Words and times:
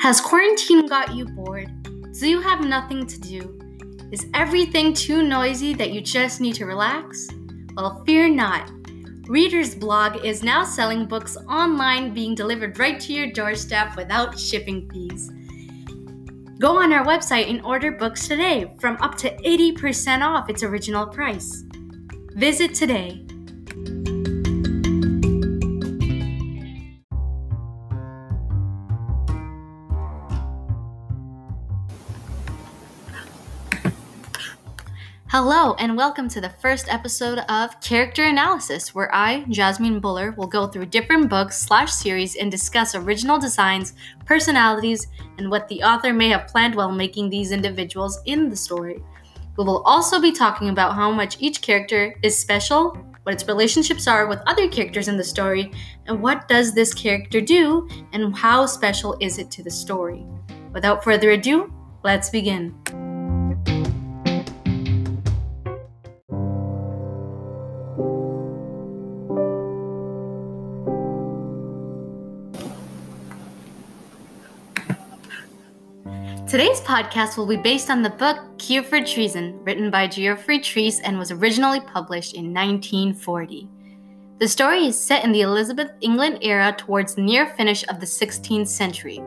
Has 0.00 0.18
quarantine 0.18 0.86
got 0.86 1.14
you 1.14 1.26
bored? 1.26 1.68
Do 2.18 2.26
you 2.26 2.40
have 2.40 2.64
nothing 2.64 3.06
to 3.06 3.20
do? 3.20 3.60
Is 4.10 4.28
everything 4.32 4.94
too 4.94 5.22
noisy 5.22 5.74
that 5.74 5.92
you 5.92 6.00
just 6.00 6.40
need 6.40 6.54
to 6.54 6.64
relax? 6.64 7.28
Well, 7.76 8.02
fear 8.06 8.26
not. 8.26 8.70
Reader's 9.28 9.74
Blog 9.74 10.24
is 10.24 10.42
now 10.42 10.64
selling 10.64 11.04
books 11.04 11.36
online 11.50 12.14
being 12.14 12.34
delivered 12.34 12.78
right 12.78 12.98
to 12.98 13.12
your 13.12 13.30
doorstep 13.30 13.94
without 13.94 14.40
shipping 14.40 14.90
fees. 14.90 15.30
Go 16.58 16.80
on 16.80 16.94
our 16.94 17.04
website 17.04 17.50
and 17.50 17.60
order 17.60 17.92
books 17.92 18.26
today 18.26 18.74
from 18.80 18.96
up 19.02 19.18
to 19.18 19.36
80% 19.42 20.22
off 20.22 20.48
its 20.48 20.62
original 20.62 21.06
price. 21.06 21.62
Visit 22.36 22.74
today. 22.74 23.26
Hello, 35.32 35.74
and 35.74 35.96
welcome 35.96 36.28
to 36.28 36.40
the 36.40 36.50
first 36.60 36.92
episode 36.92 37.38
of 37.48 37.80
Character 37.80 38.24
Analysis, 38.24 38.96
where 38.96 39.14
I, 39.14 39.44
Jasmine 39.48 40.00
Buller, 40.00 40.32
will 40.32 40.48
go 40.48 40.66
through 40.66 40.86
different 40.86 41.30
books 41.30 41.56
slash 41.56 41.92
series 41.92 42.34
and 42.34 42.50
discuss 42.50 42.96
original 42.96 43.38
designs, 43.38 43.94
personalities, 44.24 45.06
and 45.38 45.48
what 45.48 45.68
the 45.68 45.84
author 45.84 46.12
may 46.12 46.30
have 46.30 46.48
planned 46.48 46.74
while 46.74 46.90
making 46.90 47.30
these 47.30 47.52
individuals 47.52 48.18
in 48.24 48.48
the 48.48 48.56
story. 48.56 49.04
We 49.56 49.62
will 49.62 49.84
also 49.84 50.20
be 50.20 50.32
talking 50.32 50.68
about 50.68 50.96
how 50.96 51.12
much 51.12 51.36
each 51.38 51.62
character 51.62 52.12
is 52.24 52.36
special, 52.36 52.98
what 53.22 53.32
its 53.32 53.46
relationships 53.46 54.08
are 54.08 54.26
with 54.26 54.40
other 54.48 54.66
characters 54.66 55.06
in 55.06 55.16
the 55.16 55.22
story, 55.22 55.70
and 56.06 56.20
what 56.20 56.48
does 56.48 56.74
this 56.74 56.92
character 56.92 57.40
do, 57.40 57.88
and 58.12 58.36
how 58.36 58.66
special 58.66 59.16
is 59.20 59.38
it 59.38 59.48
to 59.52 59.62
the 59.62 59.70
story. 59.70 60.26
Without 60.72 61.04
further 61.04 61.30
ado, 61.30 61.72
let's 62.02 62.30
begin. 62.30 62.74
Today's 76.50 76.80
podcast 76.80 77.36
will 77.36 77.46
be 77.46 77.56
based 77.56 77.90
on 77.90 78.02
the 78.02 78.10
book 78.10 78.58
Cue 78.58 78.82
for 78.82 79.00
Treason, 79.00 79.62
written 79.62 79.88
by 79.88 80.08
Geoffrey 80.08 80.58
Trease 80.58 80.98
and 80.98 81.16
was 81.16 81.30
originally 81.30 81.78
published 81.78 82.34
in 82.34 82.52
1940. 82.52 83.68
The 84.40 84.48
story 84.48 84.86
is 84.86 84.98
set 84.98 85.22
in 85.22 85.30
the 85.30 85.42
Elizabeth 85.42 85.92
England 86.00 86.38
era 86.42 86.74
towards 86.76 87.14
the 87.14 87.22
near 87.22 87.46
finish 87.50 87.86
of 87.86 88.00
the 88.00 88.06
16th 88.06 88.66
century. 88.66 89.22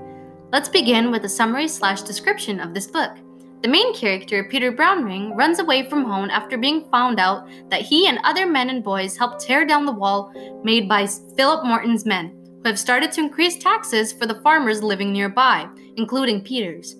Let's 0.52 0.68
begin 0.68 1.12
with 1.12 1.24
a 1.24 1.30
summary 1.30 1.70
slash 1.70 2.02
description 2.02 2.60
of 2.60 2.74
this 2.74 2.88
book. 2.88 3.16
The 3.62 3.70
main 3.70 3.96
character, 3.96 4.44
Peter 4.44 4.74
Brownrigg, 4.74 5.34
runs 5.38 5.60
away 5.60 5.90
from 5.90 6.04
home 6.04 6.30
after 6.30 6.58
being 6.58 6.90
found 6.92 7.22
out 7.22 7.48
that 7.70 7.84
he 7.84 8.10
and 8.10 8.20
other 8.26 8.46
men 8.46 8.70
and 8.70 8.84
boys 8.84 9.16
helped 9.16 9.40
tear 9.40 9.66
down 9.66 9.86
the 9.86 9.94
wall 9.94 10.34
made 10.66 10.90
by 10.90 11.08
Philip 11.38 11.66
Morton's 11.66 12.06
men, 12.06 12.36
who 12.62 12.68
have 12.68 12.78
started 12.78 13.14
to 13.14 13.22
increase 13.22 13.56
taxes 13.56 14.12
for 14.12 14.26
the 14.26 14.42
farmers 14.42 14.84
living 14.84 15.14
nearby, 15.14 15.70
including 15.96 16.42
Peter's. 16.42 16.98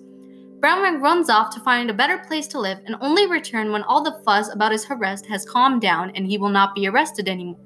Brownrigg 0.64 1.02
runs 1.02 1.28
off 1.28 1.54
to 1.54 1.60
find 1.60 1.90
a 1.90 1.92
better 1.92 2.16
place 2.16 2.46
to 2.46 2.58
live 2.58 2.78
and 2.86 2.96
only 3.02 3.26
return 3.26 3.70
when 3.70 3.82
all 3.82 4.02
the 4.02 4.18
fuss 4.24 4.50
about 4.50 4.72
his 4.72 4.86
arrest 4.90 5.26
has 5.26 5.44
calmed 5.44 5.82
down 5.82 6.10
and 6.14 6.26
he 6.26 6.38
will 6.38 6.48
not 6.48 6.74
be 6.74 6.88
arrested 6.88 7.28
anymore. 7.28 7.60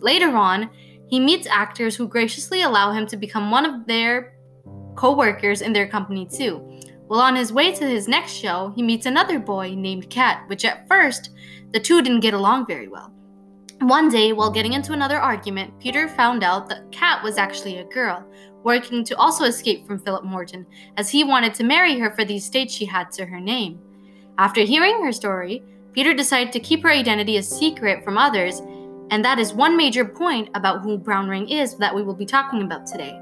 Later 0.00 0.34
on, 0.34 0.70
he 1.08 1.20
meets 1.20 1.46
actors 1.46 1.94
who 1.94 2.08
graciously 2.08 2.62
allow 2.62 2.90
him 2.90 3.06
to 3.08 3.18
become 3.18 3.50
one 3.50 3.66
of 3.66 3.86
their 3.86 4.32
co 4.94 5.14
workers 5.14 5.60
in 5.60 5.74
their 5.74 5.86
company 5.86 6.24
too. 6.24 6.80
While 7.06 7.20
on 7.20 7.36
his 7.36 7.52
way 7.52 7.74
to 7.74 7.86
his 7.86 8.08
next 8.08 8.32
show, 8.32 8.72
he 8.74 8.82
meets 8.82 9.04
another 9.04 9.38
boy 9.38 9.74
named 9.76 10.08
Cat, 10.08 10.42
which 10.46 10.64
at 10.64 10.88
first, 10.88 11.28
the 11.72 11.80
two 11.80 12.00
didn't 12.00 12.20
get 12.20 12.32
along 12.32 12.64
very 12.66 12.88
well. 12.88 13.12
One 13.80 14.08
day, 14.08 14.32
while 14.32 14.50
getting 14.50 14.72
into 14.72 14.94
another 14.94 15.18
argument, 15.18 15.78
Peter 15.78 16.08
found 16.08 16.42
out 16.42 16.66
that 16.68 16.90
Cat 16.92 17.22
was 17.22 17.36
actually 17.36 17.78
a 17.78 17.84
girl, 17.84 18.26
working 18.64 19.04
to 19.04 19.16
also 19.16 19.44
escape 19.44 19.86
from 19.86 19.98
Philip 19.98 20.24
Morton, 20.24 20.66
as 20.96 21.10
he 21.10 21.24
wanted 21.24 21.52
to 21.54 21.64
marry 21.64 21.98
her 21.98 22.10
for 22.10 22.24
the 22.24 22.36
estate 22.36 22.70
she 22.70 22.86
had 22.86 23.12
to 23.12 23.26
her 23.26 23.38
name. 23.38 23.78
After 24.38 24.62
hearing 24.62 25.04
her 25.04 25.12
story, 25.12 25.62
Peter 25.92 26.14
decided 26.14 26.52
to 26.54 26.60
keep 26.60 26.82
her 26.82 26.90
identity 26.90 27.36
a 27.36 27.42
secret 27.42 28.02
from 28.02 28.16
others, 28.16 28.60
and 29.10 29.22
that 29.22 29.38
is 29.38 29.52
one 29.52 29.76
major 29.76 30.06
point 30.06 30.48
about 30.54 30.80
who 30.80 30.98
Brownrigg 30.98 31.50
is 31.50 31.76
that 31.76 31.94
we 31.94 32.02
will 32.02 32.14
be 32.14 32.26
talking 32.26 32.62
about 32.62 32.86
today. 32.86 33.20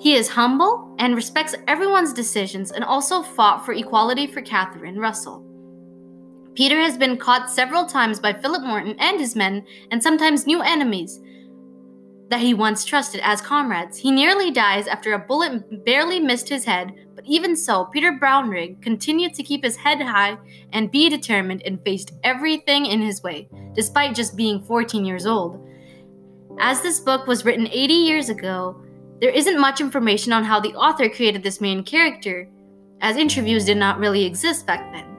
He 0.00 0.14
is 0.14 0.28
humble 0.28 0.94
and 0.98 1.14
respects 1.14 1.54
everyone's 1.68 2.12
decisions 2.12 2.72
and 2.72 2.84
also 2.84 3.22
fought 3.22 3.64
for 3.64 3.72
equality 3.72 4.26
for 4.26 4.42
Catherine 4.42 4.98
Russell. 4.98 5.44
Peter 6.54 6.78
has 6.80 6.96
been 6.96 7.16
caught 7.16 7.50
several 7.50 7.84
times 7.84 8.20
by 8.20 8.32
Philip 8.32 8.62
Morton 8.62 8.94
and 8.98 9.18
his 9.18 9.34
men, 9.34 9.64
and 9.90 10.02
sometimes 10.02 10.46
new 10.46 10.62
enemies, 10.62 11.20
that 12.30 12.40
he 12.40 12.54
once 12.54 12.84
trusted 12.84 13.20
as 13.22 13.40
comrades. 13.40 13.98
He 13.98 14.10
nearly 14.10 14.50
dies 14.50 14.86
after 14.86 15.12
a 15.12 15.18
bullet 15.18 15.84
barely 15.84 16.20
missed 16.20 16.48
his 16.48 16.64
head, 16.64 16.92
but 17.14 17.24
even 17.26 17.56
so, 17.56 17.86
Peter 17.86 18.12
Brownrigg 18.12 18.80
continued 18.82 19.34
to 19.34 19.42
keep 19.42 19.64
his 19.64 19.76
head 19.76 20.00
high 20.00 20.38
and 20.72 20.90
be 20.90 21.08
determined 21.08 21.62
and 21.64 21.82
faced 21.84 22.12
everything 22.22 22.86
in 22.86 23.02
his 23.02 23.22
way, 23.22 23.48
despite 23.74 24.14
just 24.14 24.36
being 24.36 24.62
14 24.62 25.04
years 25.04 25.26
old. 25.26 25.60
As 26.60 26.80
this 26.82 27.00
book 27.00 27.26
was 27.26 27.44
written 27.44 27.66
80 27.66 27.94
years 27.94 28.28
ago, 28.28 28.80
there 29.20 29.30
isn't 29.30 29.60
much 29.60 29.80
information 29.80 30.32
on 30.32 30.44
how 30.44 30.60
the 30.60 30.74
author 30.74 31.08
created 31.08 31.42
this 31.42 31.60
main 31.60 31.82
character, 31.82 32.48
as 33.00 33.16
interviews 33.16 33.64
did 33.64 33.76
not 33.76 33.98
really 33.98 34.24
exist 34.24 34.66
back 34.66 34.92
then. 34.92 35.13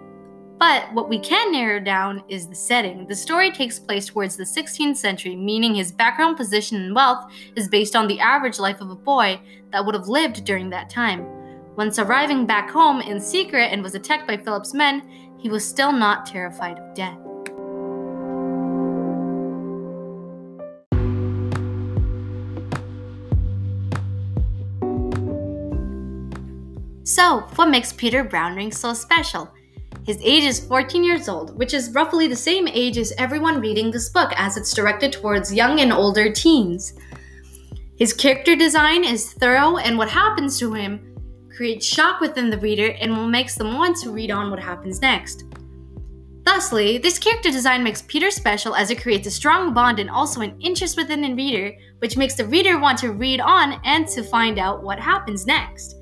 But 0.67 0.91
what 0.95 1.09
we 1.09 1.19
can 1.19 1.51
narrow 1.51 1.79
down 1.79 2.23
is 2.27 2.47
the 2.47 2.55
setting. 2.55 3.05
The 3.05 3.15
story 3.15 3.51
takes 3.51 3.77
place 3.77 4.07
towards 4.07 4.35
the 4.35 4.45
16th 4.45 4.97
century, 4.97 5.35
meaning 5.35 5.75
his 5.75 5.91
background, 5.91 6.37
position, 6.37 6.81
and 6.81 6.95
wealth 6.95 7.31
is 7.55 7.67
based 7.67 7.95
on 7.95 8.07
the 8.07 8.19
average 8.19 8.57
life 8.57 8.81
of 8.81 8.89
a 8.89 8.95
boy 8.95 9.39
that 9.71 9.85
would 9.85 9.93
have 9.93 10.07
lived 10.07 10.43
during 10.43 10.71
that 10.71 10.89
time. 10.89 11.23
Once 11.75 11.99
arriving 11.99 12.47
back 12.47 12.71
home 12.71 12.99
in 12.99 13.21
secret 13.21 13.71
and 13.71 13.83
was 13.83 13.93
attacked 13.93 14.25
by 14.25 14.37
Philip's 14.37 14.73
men, 14.73 15.07
he 15.37 15.49
was 15.49 15.63
still 15.63 15.91
not 15.91 16.25
terrified 16.25 16.79
of 16.79 16.95
death. 16.95 17.19
So, 27.03 27.41
what 27.53 27.69
makes 27.69 27.93
Peter 27.93 28.25
Brownrigg 28.25 28.73
so 28.73 28.95
special? 28.95 29.54
His 30.05 30.19
age 30.21 30.43
is 30.43 30.63
14 30.63 31.03
years 31.03 31.27
old, 31.27 31.57
which 31.57 31.73
is 31.73 31.89
roughly 31.89 32.27
the 32.27 32.35
same 32.35 32.67
age 32.67 32.99
as 32.99 33.11
everyone 33.17 33.59
reading 33.59 33.89
this 33.89 34.07
book, 34.09 34.31
as 34.35 34.55
it's 34.55 34.73
directed 34.73 35.11
towards 35.11 35.51
young 35.51 35.79
and 35.79 35.91
older 35.91 36.31
teens. 36.31 36.93
His 37.97 38.13
character 38.13 38.55
design 38.55 39.03
is 39.03 39.33
thorough, 39.33 39.77
and 39.77 39.97
what 39.97 40.09
happens 40.09 40.59
to 40.59 40.73
him 40.73 41.15
creates 41.55 41.87
shock 41.87 42.19
within 42.19 42.51
the 42.51 42.59
reader 42.59 42.91
and 43.01 43.17
will 43.17 43.27
makes 43.27 43.55
them 43.55 43.73
want 43.73 43.97
to 43.97 44.11
read 44.11 44.29
on 44.29 44.51
what 44.51 44.59
happens 44.59 45.01
next. 45.01 45.45
Thusly, 46.43 46.99
this 46.99 47.17
character 47.17 47.49
design 47.49 47.83
makes 47.83 48.03
Peter 48.03 48.29
special 48.29 48.75
as 48.75 48.91
it 48.91 49.01
creates 49.01 49.25
a 49.25 49.31
strong 49.31 49.73
bond 49.73 49.97
and 49.97 50.11
also 50.11 50.41
an 50.41 50.55
interest 50.61 50.97
within 50.97 51.21
the 51.21 51.33
reader, 51.33 51.75
which 51.97 52.15
makes 52.15 52.35
the 52.35 52.45
reader 52.45 52.77
want 52.77 52.99
to 52.99 53.11
read 53.11 53.41
on 53.41 53.81
and 53.83 54.07
to 54.09 54.21
find 54.21 54.59
out 54.59 54.83
what 54.83 54.99
happens 54.99 55.47
next. 55.47 55.95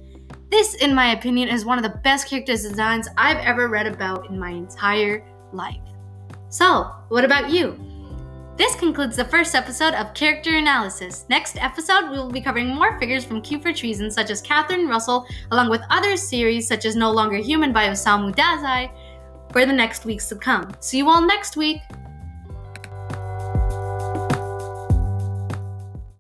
This, 0.54 0.76
in 0.76 0.94
my 0.94 1.14
opinion, 1.14 1.50
is 1.50 1.66
one 1.66 1.80
of 1.80 1.84
the 1.84 1.98
best 2.04 2.30
character 2.30 2.52
designs 2.52 3.10
I've 3.18 3.40
ever 3.40 3.68
read 3.68 3.88
about 3.88 4.30
in 4.30 4.38
my 4.38 4.52
entire 4.52 5.26
life. 5.52 5.82
So, 6.50 6.92
what 7.08 7.26
about 7.26 7.50
you? 7.50 7.76
This 8.56 8.76
concludes 8.76 9.16
the 9.16 9.26
first 9.26 9.56
episode 9.56 9.96
of 9.96 10.14
Character 10.14 10.56
Analysis. 10.56 11.26
Next 11.28 11.58
episode, 11.58 12.12
we 12.12 12.20
will 12.20 12.30
be 12.30 12.40
covering 12.40 12.68
more 12.68 13.00
figures 13.00 13.26
from 13.26 13.42
Cue 13.42 13.60
for 13.60 13.74
Treason, 13.74 14.12
such 14.12 14.30
as 14.30 14.44
Catherine 14.44 14.88
Russell, 14.88 15.26
along 15.50 15.72
with 15.72 15.82
other 15.90 16.16
series 16.16 16.68
such 16.68 16.86
as 16.86 16.96
No 16.96 17.10
Longer 17.10 17.38
Human 17.38 17.74
by 17.74 17.88
Osamu 17.88 18.32
Dazai, 18.36 18.92
for 19.52 19.66
the 19.66 19.74
next 19.74 20.06
weeks 20.06 20.30
to 20.30 20.36
come. 20.36 20.72
See 20.82 21.00
you 21.00 21.10
all 21.10 21.26
next 21.26 21.58
week! 21.58 21.82